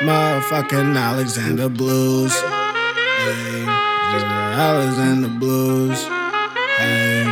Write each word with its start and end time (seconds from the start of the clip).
Motherfucking 0.00 0.94
Alexander 0.94 1.70
Blues. 1.70 2.32
Hey, 2.34 3.64
Alexander 3.66 5.28
Blues. 5.28 6.02
Hey. 6.76 7.24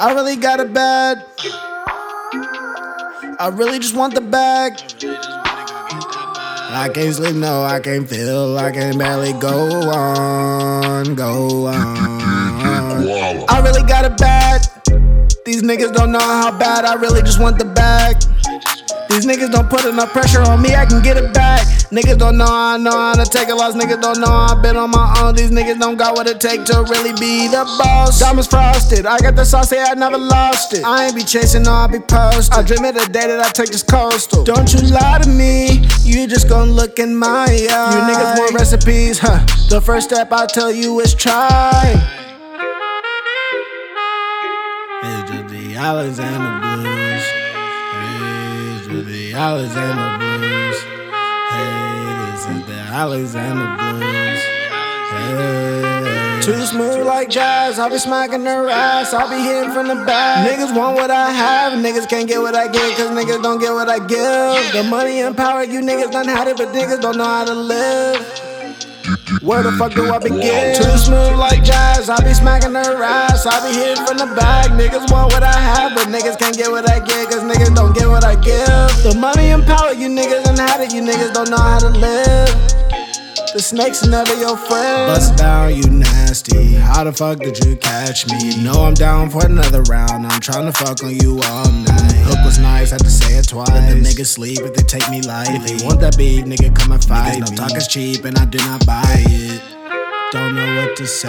I 0.00 0.12
really 0.12 0.34
got 0.34 0.58
it 0.58 0.74
bad. 0.74 1.24
I 3.38 3.52
really 3.52 3.78
just 3.78 3.94
want 3.94 4.14
the 4.14 4.20
bag. 4.20 4.80
I 6.72 6.90
can't 6.92 7.14
sleep, 7.14 7.36
no, 7.36 7.62
I 7.62 7.78
can't 7.78 8.08
feel, 8.08 8.58
I 8.58 8.72
can 8.72 8.98
barely 8.98 9.32
go 9.34 9.90
on, 9.90 11.14
go 11.14 11.66
on. 11.66 11.76
I 13.48 13.60
really 13.64 13.82
got 13.84 14.04
it 14.04 14.16
bad. 14.18 14.66
These 15.44 15.62
niggas 15.62 15.92
don't 15.94 16.10
know 16.10 16.18
how 16.18 16.50
bad 16.58 16.84
I 16.84 16.94
really 16.94 17.22
just 17.22 17.40
want 17.40 17.58
the 17.58 17.64
bag. 17.64 18.16
These 19.10 19.26
niggas 19.26 19.50
don't 19.50 19.68
put 19.68 19.84
enough 19.86 20.12
pressure 20.12 20.40
on 20.42 20.62
me, 20.62 20.76
I 20.76 20.86
can 20.86 21.02
get 21.02 21.16
it 21.16 21.34
back. 21.34 21.66
Niggas 21.90 22.16
don't 22.16 22.38
know 22.38 22.46
I 22.48 22.76
know 22.76 22.92
how 22.92 23.14
to 23.14 23.28
take 23.28 23.48
a 23.48 23.54
loss, 23.56 23.74
niggas 23.74 24.00
don't 24.00 24.20
know 24.20 24.30
I've 24.30 24.62
been 24.62 24.76
on 24.76 24.92
my 24.92 25.20
own. 25.20 25.34
These 25.34 25.50
niggas 25.50 25.80
don't 25.80 25.96
got 25.96 26.14
what 26.14 26.28
it 26.28 26.40
take 26.40 26.64
to 26.66 26.84
really 26.88 27.12
be 27.18 27.48
the 27.48 27.64
boss. 27.82 28.20
Diamonds 28.20 28.46
frosted, 28.46 29.06
I 29.06 29.18
got 29.18 29.34
the 29.34 29.44
sauce, 29.44 29.72
yeah, 29.72 29.86
I 29.88 29.94
never 29.94 30.16
lost 30.16 30.74
it. 30.74 30.84
I 30.84 31.06
ain't 31.06 31.16
be 31.16 31.24
chasing, 31.24 31.64
no, 31.64 31.72
I 31.72 31.88
be 31.88 31.98
posted. 31.98 32.54
I 32.54 32.62
dream 32.62 32.84
of 32.84 32.94
the 32.94 33.06
day 33.06 33.26
that 33.26 33.40
I 33.40 33.50
take 33.50 33.70
this 33.70 33.82
coastal. 33.82 34.44
Don't 34.44 34.72
you 34.72 34.80
lie 34.88 35.18
to 35.20 35.28
me, 35.28 35.84
you 36.02 36.28
just 36.28 36.48
gon' 36.48 36.70
look 36.70 37.00
in 37.00 37.16
my 37.16 37.46
eye. 37.48 37.50
You 37.50 38.14
niggas 38.14 38.38
want 38.38 38.54
recipes, 38.54 39.18
huh? 39.18 39.44
The 39.70 39.80
first 39.80 40.10
step 40.10 40.30
I 40.30 40.46
tell 40.46 40.70
you 40.70 41.00
is 41.00 41.16
try. 41.16 41.82
It's 45.02 45.30
just 45.32 45.48
the 45.48 45.74
Alexander. 45.74 46.69
Just 48.90 49.06
the 49.06 49.34
Alexander 49.34 50.18
Blues. 50.18 50.82
Hey, 50.82 52.32
this 52.32 52.42
is 52.48 52.66
the 52.66 52.80
Alexander 52.90 53.76
Blues. 53.78 54.40
Hey. 55.14 56.40
Too 56.42 56.66
smooth 56.66 57.06
like 57.06 57.28
jazz, 57.28 57.78
I'll 57.78 57.88
be 57.88 57.98
smacking 57.98 58.42
their 58.42 58.68
ass, 58.68 59.14
I'll 59.14 59.30
be 59.30 59.40
hitting 59.40 59.70
from 59.70 59.86
the 59.86 59.94
back. 59.94 60.44
Niggas 60.48 60.76
want 60.76 60.96
what 60.96 61.12
I 61.12 61.30
have, 61.30 61.74
niggas 61.74 62.08
can't 62.08 62.26
get 62.26 62.40
what 62.40 62.56
I 62.56 62.66
get, 62.66 62.96
cause 62.96 63.10
niggas 63.10 63.40
don't 63.44 63.60
get 63.60 63.72
what 63.72 63.88
I 63.88 64.00
give. 64.00 64.72
The 64.72 64.82
money 64.90 65.20
and 65.20 65.36
power, 65.36 65.62
you 65.62 65.80
niggas 65.80 66.10
done 66.10 66.26
had 66.26 66.48
it, 66.48 66.56
but 66.56 66.74
niggas 66.74 67.00
don't 67.00 67.16
know 67.16 67.24
how 67.24 67.44
to 67.44 67.54
live. 67.54 68.49
Where 69.38 69.62
the 69.62 69.70
fuck 69.78 69.94
do 69.94 70.10
I 70.10 70.18
begin? 70.18 70.74
Too 70.74 70.98
smooth 70.98 71.38
like 71.38 71.62
jazz, 71.62 72.10
I 72.10 72.18
be 72.24 72.34
smacking 72.34 72.72
their 72.72 73.00
ass, 73.00 73.46
I 73.46 73.62
be 73.62 73.78
hitting 73.78 74.04
from 74.04 74.18
the 74.18 74.26
back. 74.34 74.72
Niggas 74.72 75.10
want 75.10 75.32
what 75.32 75.44
I 75.44 75.54
have, 75.54 75.94
but 75.94 76.08
niggas 76.08 76.36
can't 76.36 76.56
get 76.56 76.68
what 76.70 76.90
I 76.90 76.98
get, 76.98 77.30
cause 77.30 77.42
niggas 77.42 77.74
don't 77.74 77.94
get 77.94 78.08
what 78.08 78.24
I 78.24 78.34
give. 78.34 78.90
The 79.06 79.16
money 79.18 79.50
and 79.50 79.64
power, 79.64 79.92
you 79.92 80.08
niggas 80.08 80.44
done 80.44 80.58
had 80.58 80.80
it, 80.80 80.92
you 80.92 81.00
niggas 81.00 81.32
don't 81.32 81.48
know 81.48 81.62
how 81.62 81.78
to 81.78 81.90
live. 81.90 82.80
The 83.54 83.60
snake's 83.62 84.04
never 84.06 84.34
your 84.34 84.56
friend. 84.56 85.06
Bust 85.10 85.36
down, 85.36 85.74
you 85.74 85.82
nasty. 85.90 86.74
How 86.74 87.04
the 87.04 87.12
fuck 87.12 87.38
did 87.38 87.58
you 87.64 87.76
catch 87.76 88.26
me? 88.26 88.50
You 88.50 88.62
know 88.62 88.82
I'm 88.82 88.94
down 88.94 89.30
for 89.30 89.44
another 89.44 89.82
round. 89.82 90.26
I'm 90.26 90.40
trying 90.40 90.66
to 90.66 90.72
fuck 90.72 91.02
on 91.02 91.14
you 91.14 91.40
all 91.42 91.70
night. 91.70 92.18
Hook 92.26 92.44
was 92.44 92.58
nice, 92.58 92.90
had 92.90 93.00
to 93.00 93.10
say 93.10 93.29
twice. 93.50 93.68
Let 93.68 93.90
the 93.90 94.00
niggas 94.00 94.26
sleep 94.26 94.60
if 94.60 94.74
they 94.74 94.82
take 94.82 95.10
me 95.10 95.20
lightly. 95.22 95.56
If 95.56 95.66
they 95.66 95.84
want 95.84 96.00
that 96.00 96.16
beef, 96.16 96.44
nigga, 96.44 96.74
come 96.74 96.92
and 96.92 97.04
fight. 97.04 97.42
Niggas, 97.42 97.50
no 97.50 97.56
talk 97.56 97.76
is 97.76 97.88
cheap, 97.88 98.24
and 98.24 98.38
I 98.38 98.44
do 98.44 98.58
not 98.58 98.86
buy 98.86 99.02
it. 99.04 99.60
Don't 100.30 100.54
know 100.54 100.76
what 100.76 100.96
to 100.96 101.06
say. 101.06 101.28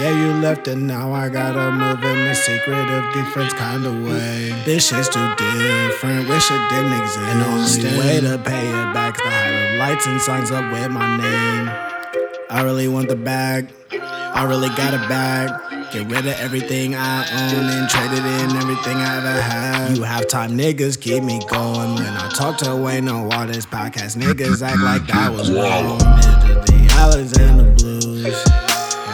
Yeah, 0.00 0.10
you 0.10 0.32
left 0.40 0.68
and 0.68 0.86
now 0.86 1.12
I 1.12 1.28
gotta 1.28 1.70
move 1.70 2.02
in 2.02 2.26
a 2.26 2.34
secretive 2.34 3.12
difference 3.14 3.52
kind 3.54 3.84
of 3.84 3.94
way. 4.04 4.52
This 4.64 4.88
shit's 4.88 5.08
too 5.08 5.34
different, 5.36 6.28
wish 6.28 6.50
it 6.50 6.68
didn't 6.68 6.92
exist. 7.00 7.18
And 7.18 7.40
the 7.40 7.88
only 7.88 7.98
way 7.98 8.20
to 8.20 8.38
pay 8.38 8.68
it 8.68 8.94
back's 8.94 9.20
to 9.20 9.28
have 9.28 9.72
the 9.72 9.78
lights 9.78 10.06
and 10.06 10.20
signs 10.20 10.50
up 10.50 10.70
with 10.70 10.90
my 10.90 11.16
name. 11.16 11.70
I 12.50 12.62
really 12.62 12.88
want 12.88 13.08
the 13.08 13.16
bag, 13.16 13.70
I 13.90 14.44
really 14.44 14.68
got 14.68 14.92
a 14.92 15.08
bag. 15.08 15.75
Get 15.92 16.06
rid 16.08 16.26
of 16.26 16.34
everything 16.40 16.96
I 16.96 17.24
own 17.30 17.64
and 17.70 17.88
trade 17.88 18.10
it 18.12 18.18
in 18.18 18.56
everything 18.56 18.96
I 18.96 19.18
ever 19.18 19.40
had. 19.40 19.96
You 19.96 20.02
have 20.02 20.26
time, 20.26 20.58
niggas 20.58 21.00
keep 21.00 21.22
me 21.22 21.40
going. 21.48 21.94
When 21.94 22.06
I 22.06 22.28
talk 22.34 22.58
to 22.58 22.74
Wayne 22.74 23.08
on 23.08 23.32
all 23.32 23.46
this 23.46 23.64
podcast, 23.66 24.16
niggas 24.16 24.62
act 24.66 24.80
like 24.80 25.06
that 25.06 25.32
was 25.32 25.50
wrong. 25.52 25.96
It's 26.00 26.70
the 26.70 26.88
Alexander 26.98 27.70
Blues. 27.74 28.24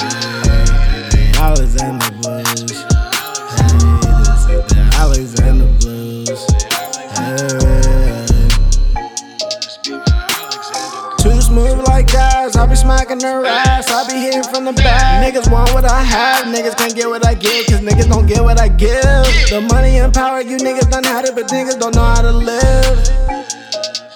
Hey, 0.00 1.08
the 1.10 1.32
Alexander 1.36 2.10
Blues. 2.22 2.70
Hey, 3.52 3.72
this 4.24 4.46
is 4.48 4.64
the 4.72 4.90
Alexander 4.94 5.66
Blues. 5.78 6.11
Be 12.72 12.76
smacking 12.76 13.18
their 13.18 13.44
ass, 13.44 13.90
I 13.90 14.08
be 14.08 14.16
hitting 14.16 14.42
from 14.42 14.64
the 14.64 14.72
back. 14.72 15.20
Niggas 15.20 15.50
want 15.52 15.74
what 15.74 15.84
I 15.84 16.00
have, 16.00 16.48
niggas 16.48 16.74
can't 16.76 16.96
get 16.96 17.06
what 17.06 17.20
I 17.26 17.34
get, 17.34 17.68
cause 17.68 17.80
niggas 17.80 18.08
don't 18.08 18.26
get 18.26 18.42
what 18.42 18.58
I 18.58 18.68
give. 18.68 19.28
The 19.52 19.60
money 19.68 19.98
and 19.98 20.12
power, 20.12 20.40
you 20.40 20.56
niggas 20.56 20.88
done 20.88 21.04
had 21.04 21.26
it, 21.26 21.34
but 21.34 21.48
niggas 21.48 21.78
don't 21.78 21.94
know 21.94 22.04
how 22.04 22.22
to 22.22 22.32
live. 22.32 22.96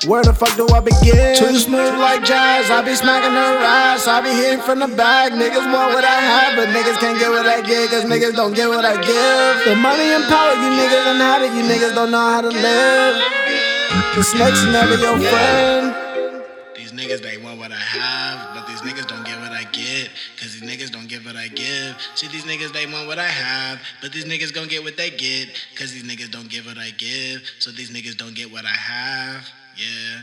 Where 0.09 0.25
the 0.25 0.33
fuck 0.33 0.57
do 0.57 0.65
I 0.73 0.81
begin? 0.81 1.37
Too 1.37 1.59
smooth 1.59 2.01
like 2.01 2.25
jazz, 2.25 2.71
I 2.71 2.81
be 2.81 2.95
smacking 2.95 3.37
their 3.37 3.61
ass, 3.61 4.09
I 4.09 4.23
be 4.25 4.33
hitting 4.33 4.65
from 4.65 4.79
the 4.79 4.89
back. 4.89 5.33
Niggas 5.33 5.69
want 5.69 5.93
what 5.93 6.05
I 6.05 6.17
have, 6.17 6.57
but 6.57 6.73
niggas 6.73 6.97
can't 6.97 7.19
get 7.21 7.29
what 7.29 7.45
I 7.45 7.61
get, 7.61 7.91
cause 7.91 8.05
niggas 8.09 8.37
don't 8.41 8.55
get 8.55 8.69
what 8.69 8.87
I 8.87 8.97
give. 8.97 9.55
The 9.69 9.77
money 9.77 10.17
and 10.17 10.25
power, 10.33 10.57
you 10.57 10.71
niggas 10.81 11.05
done 11.05 11.21
had 11.21 11.45
it, 11.45 11.53
you 11.53 11.63
niggas 11.69 11.95
don't 11.95 12.11
know 12.11 12.25
how 12.25 12.41
to 12.41 12.49
live. 12.49 13.21
The 14.17 14.23
snake's 14.25 14.65
never 14.73 14.97
your 14.97 15.19
friend. 15.29 16.06
Niggas, 16.97 17.21
they 17.21 17.37
want 17.37 17.59
what 17.59 17.73
I 17.73 17.77
have, 17.77 18.55
but 18.55 18.67
these 18.67 18.81
niggas 18.81 19.07
don't 19.07 19.25
get 19.25 19.39
what 19.39 19.53
I 19.53 19.65
get. 19.65 20.09
Cause 20.41 20.59
these 20.59 20.63
niggas 20.63 20.91
don't 20.91 21.07
get 21.07 21.27
what 21.27 21.37
I 21.37 21.49
give. 21.49 21.95
See, 22.15 22.27
these 22.29 22.45
niggas, 22.45 22.73
they 22.73 22.87
want 22.87 23.07
what 23.07 23.19
I 23.19 23.27
have, 23.27 23.79
but 24.01 24.13
these 24.13 24.25
niggas 24.25 24.55
gon' 24.55 24.67
get 24.67 24.83
what 24.83 24.97
they 24.97 25.11
get. 25.11 25.51
Cause 25.77 25.93
these 25.93 26.05
niggas 26.05 26.31
don't 26.31 26.49
give 26.49 26.65
what 26.65 26.79
I 26.79 26.91
give. 26.97 27.43
So 27.59 27.71
these 27.71 27.91
niggas 27.91 28.17
don't 28.17 28.35
get 28.35 28.51
what 28.51 28.65
I 28.65 28.69
have. 28.69 29.47
Yeah. 29.77 30.23